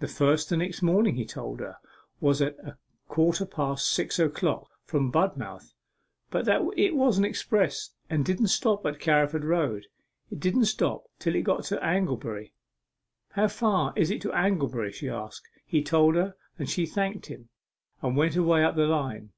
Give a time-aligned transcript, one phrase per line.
[0.00, 1.76] The first the next morning, he told her,
[2.18, 2.76] was at a
[3.06, 5.74] quarter past six o'clock from Budmouth,
[6.28, 9.86] but that it was express, and didn't stop at Carriford Road
[10.28, 12.52] it didn't stop till it got to Anglebury.
[13.34, 15.30] "How far is it to Anglebury?" she said.
[15.64, 17.48] He told her, and she thanked him,
[18.02, 19.30] and went away up the line.